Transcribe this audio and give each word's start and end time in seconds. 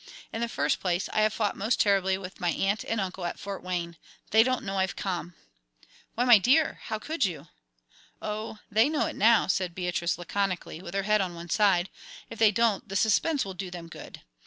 In 0.33 0.41
the 0.41 0.49
first 0.49 0.79
place, 0.79 1.07
I 1.13 1.21
have 1.21 1.31
fought 1.31 1.55
most 1.55 1.79
terribly 1.79 2.17
with 2.17 2.39
my 2.39 2.49
aunt 2.49 2.83
and 2.83 2.99
uncle 2.99 3.23
at 3.23 3.37
Fort 3.37 3.61
Wayne. 3.61 3.97
They 4.31 4.41
don't 4.41 4.63
know 4.63 4.79
I've 4.79 4.95
come." 4.95 5.35
"Why, 6.15 6.23
my 6.25 6.39
dear! 6.39 6.79
How 6.85 6.97
could 6.97 7.23
you?" 7.23 7.49
"Oh, 8.19 8.57
they 8.71 8.89
know 8.89 9.05
it 9.05 9.15
now," 9.15 9.45
said 9.45 9.75
Beatrice, 9.75 10.17
laconically, 10.17 10.81
with 10.81 10.95
her 10.95 11.03
head 11.03 11.21
on 11.21 11.35
one 11.35 11.51
side. 11.51 11.91
"If 12.31 12.39
they 12.39 12.49
don't, 12.49 12.89
the 12.89 12.95
suspense 12.95 13.45
will 13.45 13.53
do 13.53 13.69
them 13.69 13.87
good. 13.89 14.21